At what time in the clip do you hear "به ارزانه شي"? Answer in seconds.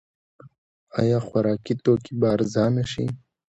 2.19-3.05